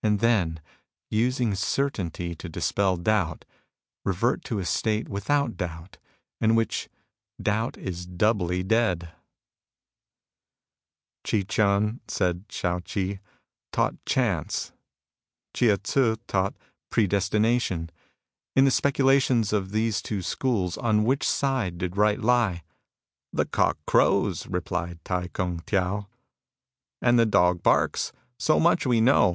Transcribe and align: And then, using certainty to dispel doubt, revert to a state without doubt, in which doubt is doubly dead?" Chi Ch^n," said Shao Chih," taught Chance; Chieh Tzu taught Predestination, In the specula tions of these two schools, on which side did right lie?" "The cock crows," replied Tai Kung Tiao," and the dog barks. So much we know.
And 0.00 0.20
then, 0.20 0.60
using 1.10 1.56
certainty 1.56 2.36
to 2.36 2.48
dispel 2.48 2.96
doubt, 2.96 3.44
revert 4.04 4.44
to 4.44 4.60
a 4.60 4.64
state 4.64 5.08
without 5.08 5.56
doubt, 5.56 5.98
in 6.40 6.54
which 6.54 6.88
doubt 7.42 7.76
is 7.76 8.06
doubly 8.06 8.62
dead?" 8.62 9.10
Chi 11.24 11.38
Ch^n," 11.38 11.98
said 12.06 12.44
Shao 12.48 12.78
Chih," 12.78 13.18
taught 13.72 13.96
Chance; 14.06 14.70
Chieh 15.52 15.76
Tzu 15.82 16.14
taught 16.28 16.54
Predestination, 16.90 17.90
In 18.54 18.66
the 18.66 18.70
specula 18.70 19.18
tions 19.18 19.52
of 19.52 19.72
these 19.72 20.00
two 20.00 20.22
schools, 20.22 20.76
on 20.78 21.02
which 21.02 21.28
side 21.28 21.78
did 21.78 21.96
right 21.96 22.20
lie?" 22.20 22.62
"The 23.32 23.46
cock 23.46 23.78
crows," 23.84 24.46
replied 24.46 25.04
Tai 25.04 25.26
Kung 25.26 25.58
Tiao," 25.62 26.06
and 27.02 27.18
the 27.18 27.26
dog 27.26 27.64
barks. 27.64 28.12
So 28.38 28.60
much 28.60 28.86
we 28.86 29.00
know. 29.00 29.34